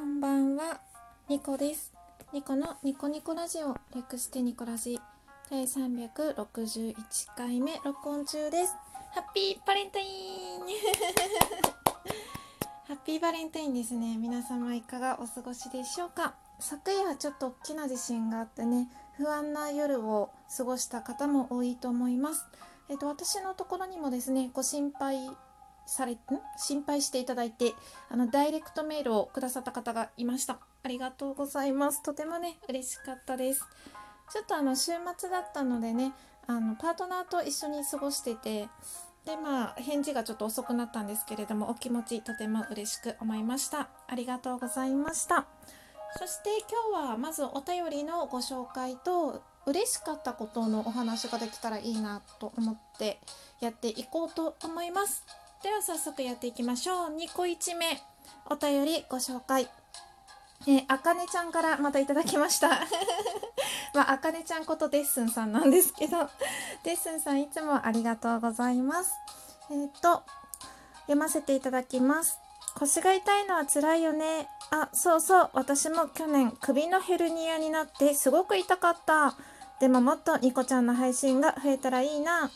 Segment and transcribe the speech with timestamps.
[0.00, 0.80] こんばんは、
[1.28, 1.92] ニコです。
[2.32, 4.98] ニコのニコニコラジオ、略してニコラジ
[5.50, 6.94] 第361
[7.36, 8.72] 回目録音中です。
[9.12, 10.60] ハッピーバレンタイン
[12.88, 14.16] ハッピーバレンタインですね。
[14.16, 16.32] 皆様いかがお過ごしでしょうか？
[16.60, 18.88] 昨夜ちょっと大きな地震があってね、
[19.18, 22.46] 不安な夜を過ごした方も多いと思います。
[22.88, 25.28] えっと、私のところにもですね、ご心配
[25.86, 26.18] されん？
[26.56, 27.74] 心配していただいて
[28.08, 30.58] あのダイレクトメールをくださった方がいました。
[30.82, 32.02] ありがとうございます。
[32.02, 33.64] とてもね嬉しかったです。
[34.32, 36.12] ちょっとあの週末だったのでね
[36.46, 38.68] あのパートナーと一緒に過ごしてて
[39.24, 43.88] でまあ返事がちょっと遅くなったんですけれどもお気持ちとても嬉しく思いました。
[44.08, 45.46] ありがとうございました。
[46.16, 46.50] そして
[46.92, 53.20] 今日はまずお便りのご紹介と嬉しかったことのお話ができたらいいなと思って
[53.60, 55.24] やっていこうと思います。
[55.62, 57.16] では早速やっていきましょう。
[57.16, 58.00] 2個1目。
[58.46, 59.68] お便りご紹介。
[60.66, 62.68] えー、あかねちゃんからまたいただきました。
[63.92, 66.30] まああかねちゃんことデッスンさんなんですけど。
[66.82, 69.12] デッスンさんいつもありがとうございます。
[69.70, 70.22] えっ、と
[71.02, 72.38] 読ませていただきます。
[72.78, 74.48] 腰が痛いのは辛いよね。
[74.70, 75.50] あそうそう。
[75.52, 79.34] 私も去年首のヘルニアになってすごく痛かった。
[79.78, 82.50] でももっとニコちゃんの配信が増えたらいいな。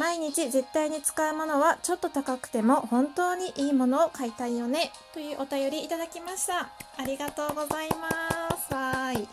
[0.00, 4.92] 毎日絶対に使うものはちょっと高くても本当にいいものを買いたいよね。
[5.12, 6.70] というお便りいただきました。
[6.96, 8.08] ありがとうございま
[8.56, 8.72] す。
[8.72, 9.28] わーい。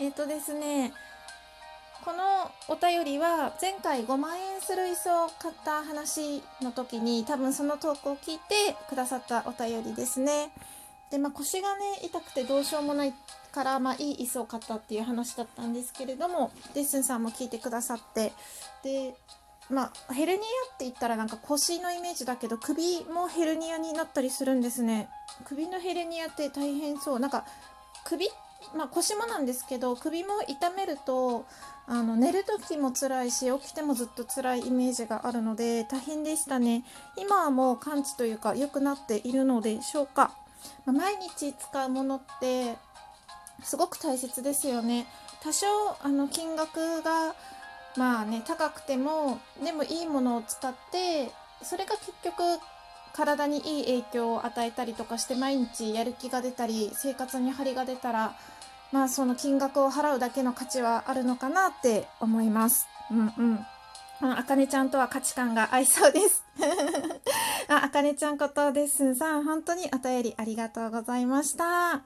[0.02, 0.92] えっとですね
[2.04, 10.50] このお便りは前回5万円する椅子を買った話の時に多分そのトークを聞いてくださったお便りですね。
[11.10, 13.14] でまあ腰がね痛くてどうしようもない
[13.52, 18.32] からまあいい椅子を買ったっていう話だったんですけれどもデッスンさんも聞いてくださって
[18.82, 19.14] で
[19.70, 25.08] まあヘルニアって言ったらなんか腰のイメージだけど首もヘルニアになったりするんですね。
[25.44, 27.20] 首のヘルニアって大変そう。
[27.20, 27.44] なんか
[28.04, 28.28] 首
[28.74, 31.44] まあ、腰もなんですけど首も痛めると
[31.86, 36.82] あの寝る時も辛いし起きてもずっと辛いイメージがあるので大変でしたね。
[37.16, 40.32] 今はもう完治というか良くなっているのでしょうか、
[40.86, 42.76] 毎日使うものって
[43.62, 45.06] すごく大切ですよね
[45.42, 45.66] 多少
[46.02, 47.34] あの金額が
[47.96, 51.30] まあね高くてもでもいいものを使って
[51.62, 52.42] それが結局
[53.14, 58.36] 体にいい影響を与えたりとかして毎日やる気が出たり生活に張りが出たら
[58.92, 62.86] まあその金額を払うだけの価値はあるのかなって思います。
[63.10, 63.66] うんうん。
[64.20, 66.44] あかねちゃんとは価値観が合いそうです。
[67.68, 72.02] あ、かねちゃんことですさん、本当にお便りありがとうございました。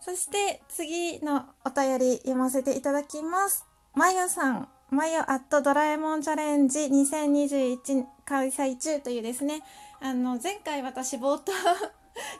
[0.00, 3.64] そして次のお便り読ませていただきます。
[3.94, 9.62] まよさん、マヨアットドラえもんチャレンジ2021開催中というですね、
[10.00, 11.52] あの、前回私冒頭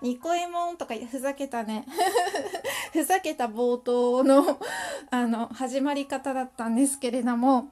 [0.03, 1.85] ニコエモンとかふざけたね
[2.93, 4.59] ふざけた冒頭の
[5.11, 7.71] あの始まり方だったんですけれども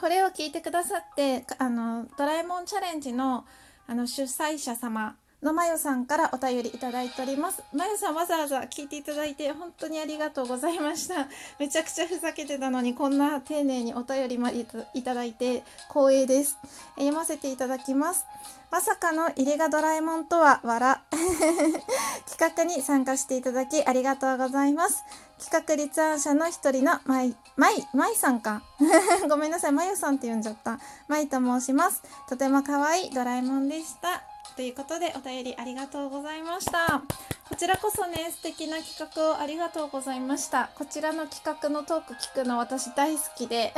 [0.00, 3.44] これを聞いてくださってあのドラえもんチャレンジの
[3.86, 7.62] あの主催者様のまよさんからお便りいただいております。
[7.74, 11.28] まよさんわざわざ聞いていただいて本当にありがとうございました。
[11.58, 15.62] めちゃくちゃふざけてたのにこんな丁寧にお便りまでいただいて
[15.92, 16.56] 光栄です。
[16.96, 18.24] 読ませていただきます。
[18.70, 20.96] まさかの入りがドラえもんとは笑。
[22.26, 25.04] 企画に参加していただきありがとうございます。
[25.44, 28.62] 企画立案者の一人のまい、まい、まいさんか。
[29.28, 30.78] ごめんなさい、まゆさんって呼んじゃった。
[31.06, 32.02] まいと申します。
[32.26, 34.22] とても可愛いドラえもんでした。
[34.56, 37.02] ということでお便りありがとうございました。
[37.46, 40.70] こちらこそね、素敵な企画をありがとうございました。
[40.76, 43.74] こちらの企画のトーク聞くの私大好きで、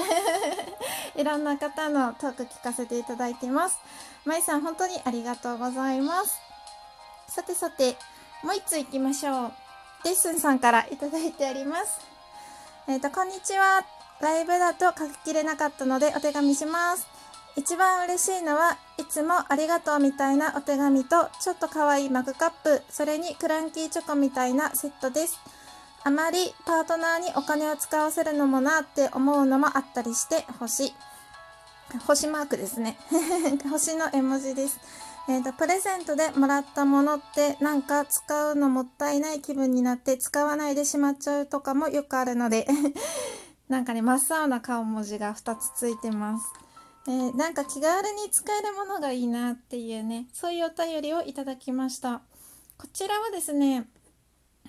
[1.17, 3.81] いろんな方のトーク聞かせていただいています。
[4.25, 6.39] まいさん本当にありがとうございます。
[7.29, 7.97] さてさて、
[8.45, 9.66] もう一つ行きましょう。
[10.07, 11.99] デッスンさんからいただいております。
[12.87, 13.85] えっ、ー、と、こんにちは。
[14.21, 17.09] ライブだと書ききれなかったのでお手紙します。
[17.57, 25.41] 一番嬉しいのはいつもありがとうみたいなお手紙とちょっと可愛いマグカップ、それにクランキーチョコみたいなセットです。
[26.05, 30.95] あまりパートナーにお金を使わせるのもなって思うのもあったりして星。
[32.07, 32.97] 星マークですね。
[33.69, 34.79] 星の絵文字です。
[35.29, 42.67] えーと、プレゼントでもらったものってなんか使うのもったいない気分になって使わないでしまっちゃうとかもよくあるので
[43.69, 46.47] なんかね真っ青な顔文字が2つついてます。
[47.09, 52.21] えー、なんか気軽に使えるものがいいなっていうねそういうお便りをいただきました
[52.77, 53.89] こちらはですね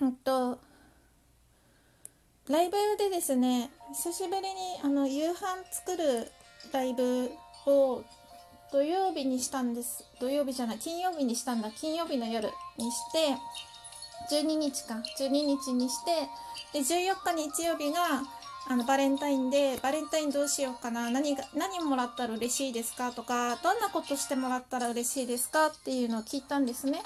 [0.00, 0.60] うんと
[2.48, 5.36] ライブでですね久しぶりにあの夕飯
[5.72, 6.30] 作る
[6.72, 7.32] ライブ
[7.66, 8.04] を
[8.70, 10.04] 土曜日にしたんです。
[10.20, 10.78] 土曜日じゃない。
[10.78, 11.70] 金曜日にしたんだ。
[11.70, 13.36] 金曜日の夜にして
[14.30, 16.28] 12日か12日にして
[16.72, 18.22] で14日日曜日が
[18.70, 21.10] あのバレンタインでバレンタインどうしようかな。
[21.10, 27.00] 何が何もらったら嬉しいですかとかどんなことしてもらったら嬉しいですかっていうのを聞いたんですね。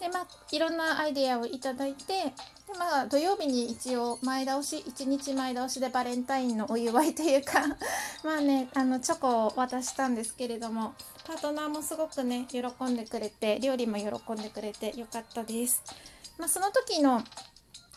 [0.00, 2.32] でまあいろんなアイデアをいただいてで、
[2.78, 7.66] まあ、土曜日に一応前倒し1日前倒しでバレンタインのお祝いというか
[8.24, 10.94] まあねあのチョコを渡したんですけれども
[11.26, 15.82] パートナーもすごくね喜んでくれて料理も喜んでくれてよかったです。
[16.38, 17.22] まあ、その時の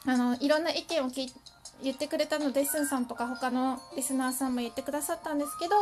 [0.05, 1.31] あのいろんな意見を聞
[1.81, 5.75] 言ってくれたのでスンさんとか他のリスナーさんも言ってくださったんですけど、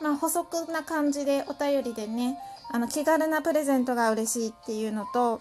[0.00, 2.38] まあ、補足な感じでお便りでね
[2.70, 5.40] あの気軽なプレゼントが嬉しいっていうのと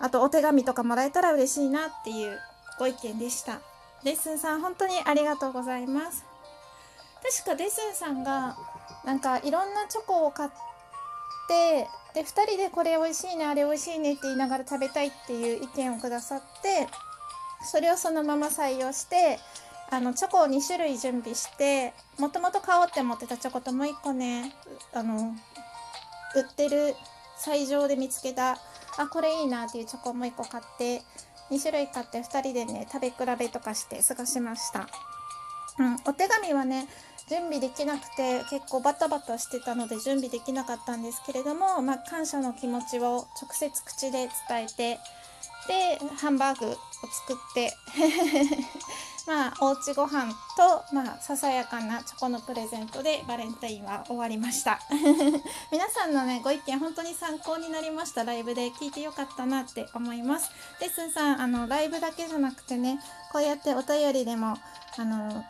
[0.00, 2.38] あとお手紙とかもらえたら嬉しいなっていう
[2.78, 3.60] ご意見でした。
[4.04, 6.24] デッスンさん本当にありがとうございます。
[7.22, 8.56] 確かデッスンさんが
[9.04, 10.50] なんかいろんなチョコを買っ
[11.48, 16.88] てで2人でこれ美味しいねあれ美味しいねって言いながら食べたいっていう意見をくださって
[17.64, 19.38] それをそのまま採用して
[19.90, 24.52] あのチョコを2種類準備してもともと買おうって思ってたチョコともう1個ね
[24.92, 25.34] あの
[26.34, 26.94] 売ってる
[27.38, 28.58] 最上で見つけた
[28.98, 31.02] あこれいいなっていうチョコもう1個買って
[31.50, 34.88] 2種類買って2人でね食べ比べとかして過ごしました、
[35.78, 36.88] うん、お手紙はね
[37.28, 44.98] 準備できなくて結構バタバタしてたので準備できなかったんですけれども、まあ、感謝の気持ちを直接口で伝えて
[45.66, 47.72] でハンバーグを作って
[49.26, 54.78] まあおうちご飯とまあささやかなチョコのプレゼントでバレンタインは終わりました。
[55.72, 58.24] 皆さんのねご意見本当に参考になりました。
[58.24, 60.50] ライブで聞いてよかったなって思います。
[60.80, 63.00] レッスンさんあのライブだけじゃなくてね
[63.32, 64.56] こうやってお便りでも
[64.96, 65.44] あの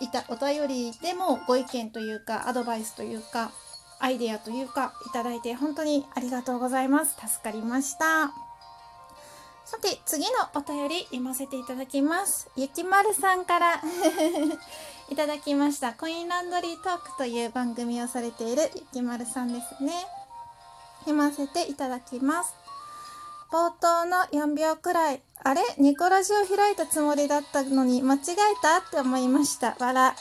[0.00, 3.50] いたお便りでもご意見というかアドバイスというか
[3.98, 7.14] アイデアというかいただいて本当にありがとうございます。
[7.14, 8.49] 助かりました。
[9.70, 12.48] さて、次のお便り読ませていただきます。
[12.56, 13.80] ゆきまるさんから
[15.08, 15.92] いただきました。
[15.92, 19.92] コインランドリートークという番組をされているゆきまるさんですね。
[21.00, 22.52] 読ませていただきます。
[23.52, 25.62] 冒頭の4秒くらい、あれ？
[25.78, 28.78] ニコラジを開いたつもりだったのに間違えた？
[28.78, 29.76] って思いました。
[29.78, 30.14] 笑。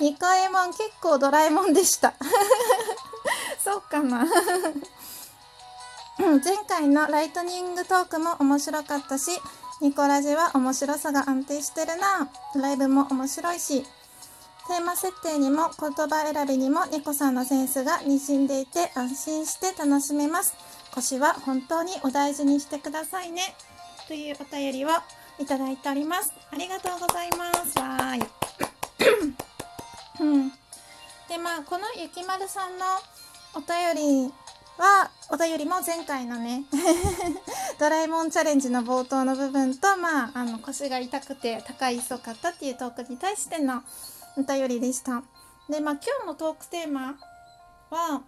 [0.00, 2.14] ニコエモン結構ドラえもんでした。
[3.62, 4.24] そうかな
[6.20, 9.30] 前回のライトニングトークも面白かったし、
[9.80, 12.28] ニコラジは面白さが安定してるな。
[12.60, 13.84] ライブも面白いし、
[14.68, 20.54] テーマ設定にも言葉選びにもニコさんのセンスが滲んでいて安心して楽しめます。
[20.94, 23.54] 腰は本当にお大事にしてくださいね。
[24.06, 24.88] というお便りを
[25.38, 26.34] いただいております。
[26.52, 27.78] ありがとうございます。
[27.78, 28.28] わーい。
[30.20, 30.48] うん。
[30.50, 32.84] で、まあ、このゆきまるさんの
[33.54, 34.34] お便り
[34.80, 36.64] はお便りも前回のね
[37.78, 43.82] ドラえもんチャレンジの冒頭の部分と、まあ、あの腰が痛くて高い磯かったっていうトークに対しての
[44.38, 45.22] お便りでした。
[45.68, 47.18] で、まあ、今日のトークテーマ
[47.90, 48.22] は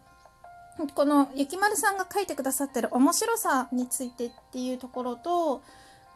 [0.95, 5.63] このゆきまるさんが書いてくださってる面白さについてっていうところと、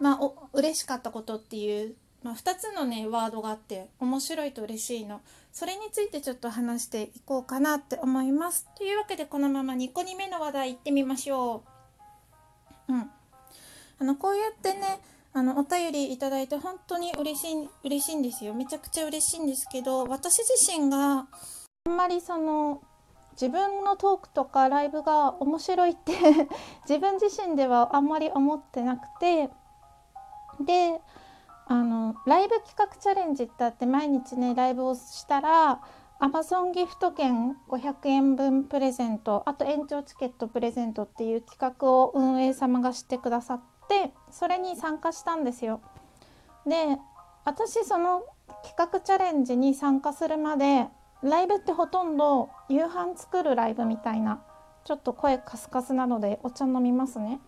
[0.00, 5.22] まあ、お嬉しかったことっていう、まあ、2つのねワードがあって面白いと嬉しいの
[5.56, 8.68] それについてちょっと話していこうかなって思います。
[8.76, 11.64] というわけでこのまま2個2目の話題いってみましょ
[12.86, 12.92] う。
[12.92, 13.10] うん。
[13.98, 15.00] あの、こうやってね、
[15.32, 18.52] あの、お便りいただいて本当に嬉しい、嬉しいんですよ。
[18.52, 21.26] めちゃくちゃ嬉しいんですけど、私自身が
[21.86, 22.82] あんまりその、
[23.32, 26.12] 自分のトークとかライブが面白いって
[26.86, 29.50] 自分自身ではあんまり思ってなくて
[30.60, 31.00] で
[31.68, 35.80] あのライブ企画チャレンジってあって毎日ねライブをしたら
[36.20, 45.80] Amazon ギフト券500円分プレゼントあと延長チケットプレゼントっていう企画を運営様がしてくださってそれに参加したんですよ。
[46.66, 46.98] で
[47.44, 48.22] 私その
[48.64, 50.86] 企画チャレンジに参加するまで
[51.22, 54.40] ライブってほとんど夕飯作るライブみたいな
[54.84, 57.40] ちょっと声カスカスなのでお茶飲みますね。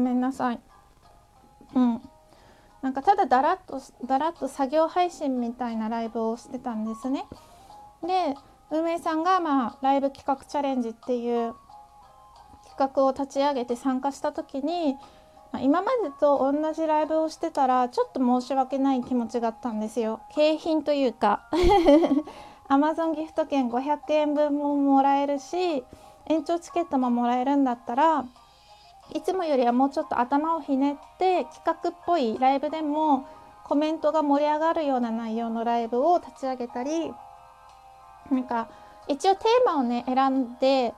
[0.00, 0.60] めんなさい。
[1.74, 2.02] うん。
[2.82, 7.24] なんかただだらっとだらっと作業配信みたいなライブをしてたんですね。
[8.02, 8.34] で
[8.70, 11.54] 運営さんがまあライブ企画チャレンジっていう
[12.68, 14.96] 企画を立ち上げて参加した時に、
[15.52, 20.20] まあ、今までと同じライブをしてたらちょっと申し訳ない気持ちがあったんですよ。
[20.34, 21.50] 景品というか
[22.70, 25.84] Amazon ギフト券500円分ももらえるし
[26.26, 28.24] 延長チケットももらえるんだったら
[29.14, 33.26] いつもよりはもうちょっと頭をひねって企画っぽいライブでも
[33.64, 37.12] コメントが盛り上がるような内容のライブを立ち上げたり
[38.30, 38.68] なんか
[39.08, 40.94] 一応テーマをね選んで、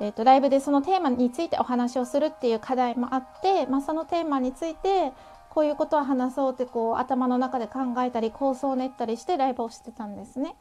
[0.00, 5.12] えーと、ライブでそのテーマについてお話をするっていう課題もあって、まあ、そのテーマについて
[5.50, 10.54] こういうことを話そうってこう頭の中で考えたり構想を練ったりしてライブをしてたんですね。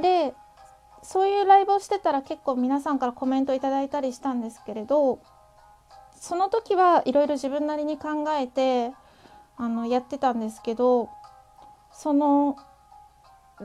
[0.00, 0.34] で
[1.02, 5.20] そういうライブをしてたら結構皆さんからコメントいただいたりしたんですけれど
[6.20, 8.92] その時はいろいろ自分なりに考えて
[9.56, 11.08] あのやってたんですけど
[11.92, 12.56] その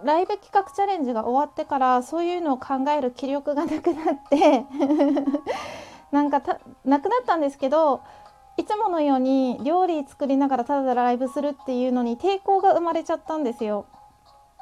[0.04, 4.66] ライブ企画チャレンジが終わってからそういうのを考える気力がなくなって
[6.12, 6.42] なんか
[6.84, 8.02] なくなったんですけど
[8.58, 13.86] いつものように料理作りながらただライブするっていうのに抵抗が生まれちゃったんですよ。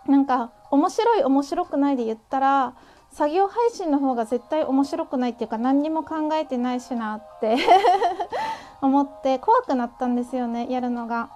[0.08, 2.74] なんか面白い面白くないで言ったら
[3.14, 7.58] 作業配信の方が絶対面白くないっていうか何にも考えてないしなって
[8.82, 11.30] 思って怖くなったんですよねやるのが。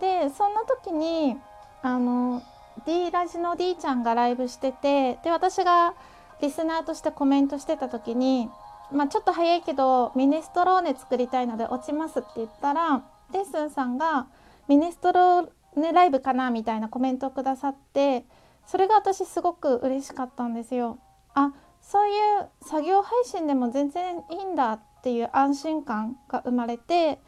[0.00, 1.38] でそんな時に
[1.82, 2.42] あの
[2.86, 5.94] D ラジの D ちゃんがライブしててで私が
[6.40, 8.48] リスナーとしてコメントしてた時に、
[8.90, 13.02] まあ、ちょっと早いけどミネストローネ作りたいので落ちますって言ったら
[13.32, 14.26] レッスンさんが
[14.68, 18.24] ミネストローネライブかなみたいなコメントをくださって
[18.70, 20.98] それが私すごく嬉しかったんですよ。
[21.34, 27.18] あそういう作業配信でも全然いいんだっていう安心感が生まれて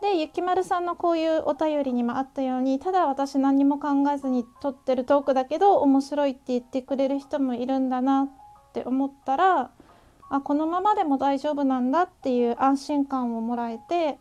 [0.00, 9.70] でゆきまるさんのこういうお便りにもあったようにただ私何も考えずに撮ってるトークだけど面白いって言ってくれる人もいるんだなって思ったら
[10.30, 14.18] あこのままでも大丈夫なんだっていう安心感をもらえて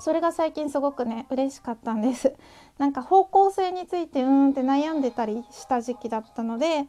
[0.00, 2.34] それが最近すごくね嬉しかったんです。
[2.78, 6.86] なんか方向性についてうーんって悩んでたりした時期だったので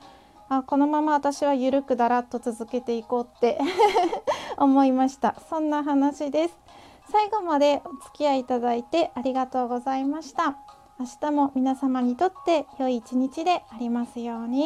[0.49, 3.59] あこのまま私はゆるくだらっと続けていこうって
[4.57, 5.35] 思いました。
[5.49, 6.57] そんな話です。
[7.11, 10.57] 最後までお付き合いいただいてありがとうございました。
[10.99, 14.65] 明日も皆様にとって良い一日でありますように。